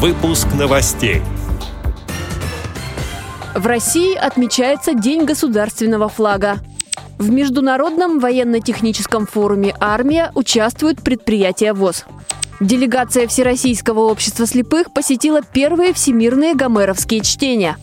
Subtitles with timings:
[0.00, 1.22] Выпуск новостей.
[3.56, 6.58] В России отмечается День государственного флага.
[7.18, 12.04] В Международном военно-техническом форуме «Армия» участвуют предприятия ВОЗ.
[12.60, 17.76] Делегация Всероссийского общества слепых посетила первые всемирные гомеровские чтения.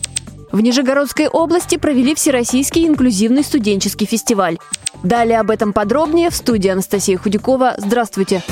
[0.52, 4.56] В Нижегородской области провели Всероссийский инклюзивный студенческий фестиваль.
[5.02, 7.74] Далее об этом подробнее в студии Анастасия Худякова.
[7.76, 8.42] Здравствуйте!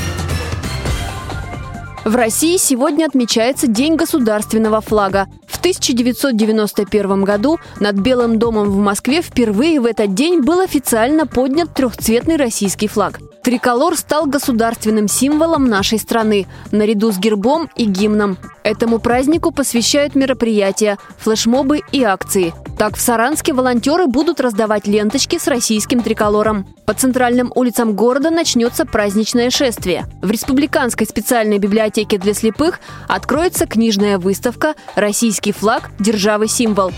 [2.04, 5.26] В России сегодня отмечается День государственного флага.
[5.46, 11.72] В 1991 году над Белым домом в Москве впервые в этот день был официально поднят
[11.72, 13.20] трехцветный российский флаг.
[13.44, 18.38] Триколор стал государственным символом нашей страны, наряду с гербом и гимном.
[18.62, 22.54] Этому празднику посвящают мероприятия, флешмобы и акции.
[22.78, 26.66] Так в Саранске волонтеры будут раздавать ленточки с российским триколором.
[26.86, 30.06] По центральным улицам города начнется праздничное шествие.
[30.22, 35.90] В Республиканской специальной библиотеке для слепых откроется книжная выставка «Российский флаг.
[35.98, 36.92] Державый символ».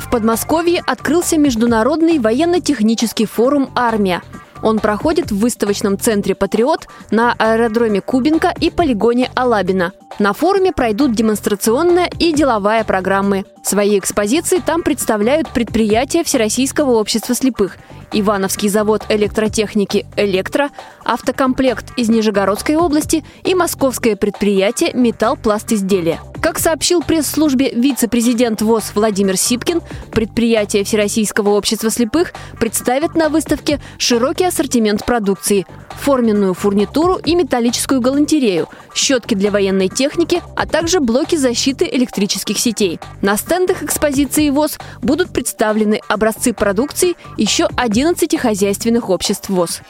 [0.00, 4.20] В Подмосковье открылся Международный военно-технический форум «Армия».
[4.64, 9.92] Он проходит в выставочном центре «Патриот» на аэродроме Кубинка и полигоне Алабина.
[10.18, 13.44] На форуме пройдут демонстрационная и деловая программы.
[13.62, 17.76] Свои экспозиции там представляют предприятия Всероссийского общества слепых–
[18.14, 20.70] Ивановский завод электротехники «Электро»,
[21.04, 26.20] автокомплект из Нижегородской области и московское предприятие «Металл-пласт-изделия».
[26.44, 29.80] Как сообщил пресс-службе вице-президент ВОЗ Владимир Сипкин,
[30.12, 35.64] предприятие Всероссийского общества слепых представит на выставке широкий ассортимент продукции–
[36.02, 43.00] форменную фурнитуру и металлическую галантерею, щетки для военной техники, а также блоки защиты электрических сетей.
[43.22, 49.80] На стендах экспозиции ВОЗ будут представлены образцы продукции еще 11 хозяйственных обществ ВОЗ.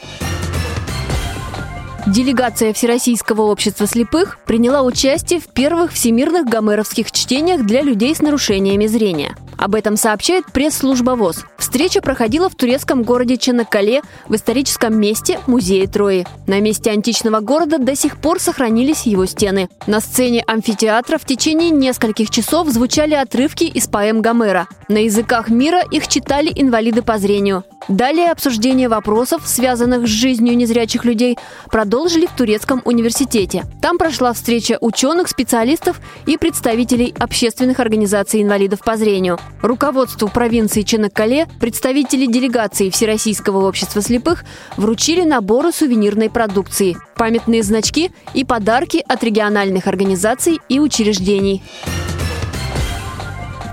[2.07, 8.85] Делегация Всероссийского общества слепых приняла участие в первых всемирных гомеровских чтениях для людей с нарушениями
[8.85, 9.35] зрения.
[9.57, 11.45] Об этом сообщает пресс-служба ВОЗ.
[11.65, 16.23] Встреча проходила в турецком городе Чанакале в историческом месте Музея Трои.
[16.45, 19.67] На месте античного города до сих пор сохранились его стены.
[19.87, 24.67] На сцене амфитеатра в течение нескольких часов звучали отрывки из поэм Гомера.
[24.89, 27.63] На языках мира их читали инвалиды по зрению.
[27.87, 31.37] Далее обсуждение вопросов, связанных с жизнью незрячих людей,
[31.67, 33.63] продолжили в Турецком университете.
[33.79, 39.37] Там прошла встреча ученых, специалистов и представителей общественных организаций инвалидов по зрению.
[39.61, 44.45] Руководству провинции Чанаккале представители делегации Всероссийского общества слепых
[44.77, 51.63] вручили наборы сувенирной продукции, памятные значки и подарки от региональных организаций и учреждений.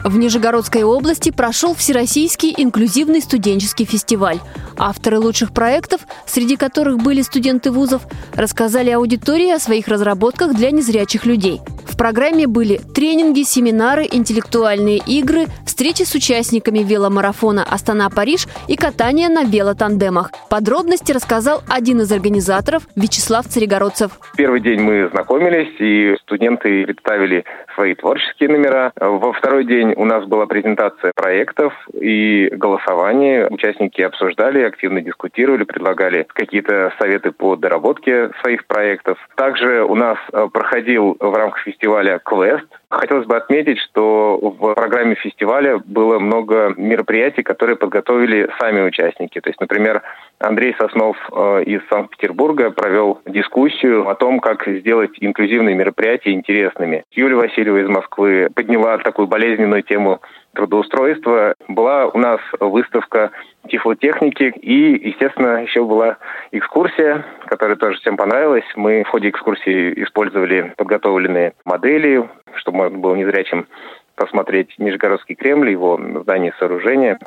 [0.04, 4.41] В Нижегородской области прошел Всероссийский инклюзивный студенческий фестиваль.
[4.76, 8.03] Авторы лучших проектов, среди которых были студенты вузов,
[8.34, 11.60] рассказали аудитории о своих разработках для незрячих людей.
[11.84, 19.42] В программе были тренинги, семинары, интеллектуальные игры, встречи с участниками веломарафона «Астана-Париж» и катание на
[19.44, 20.30] велотандемах.
[20.50, 24.12] Подробности рассказал один из организаторов Вячеслав Царегородцев.
[24.36, 27.44] Первый день мы знакомились, и студенты представили
[27.74, 28.92] свои творческие номера.
[29.00, 33.48] Во второй день у нас была презентация проектов и голосование.
[33.48, 39.16] Участники обсуждали, активно дискутировали, предлагали какие-то советы по доработке своих проектов.
[39.36, 42.66] Также у нас э, проходил в рамках фестиваля фестиваля «Квест».
[42.92, 49.41] Хотелось бы отметить, что в программе фестиваля было много мероприятий, которые подготовили сами участники.
[49.41, 50.03] То есть, например,
[50.38, 57.04] Андрей Соснов э, из Санкт-Петербурга провел дискуссию о том, как сделать инклюзивные мероприятия интересными.
[57.12, 60.20] Юлия Васильева из Москвы подняла такую болезненную тему
[60.54, 61.54] трудоустройства.
[61.68, 63.30] Была у нас выставка
[63.68, 66.18] тифлотехники и, естественно, еще была
[66.50, 68.64] экскурсия, которая тоже всем понравилась.
[68.76, 73.66] Мы в ходе экскурсии использовали подготовленные модели, чтобы можно было незрячим
[74.14, 77.19] посмотреть Нижегородский Кремль, его здание сооружения.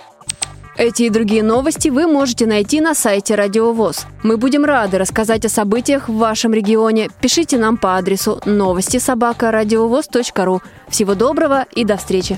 [0.78, 4.07] Эти и другие новости вы можете найти на сайте Радиовоз.
[4.24, 7.07] Мы будем рады рассказать о событиях в вашем регионе.
[7.22, 10.62] Пишите нам по адресу новости собака ру.
[10.89, 12.38] Всего доброго и до встречи!